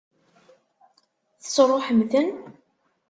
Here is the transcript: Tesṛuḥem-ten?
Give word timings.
Tesṛuḥem-ten? 1.41 2.29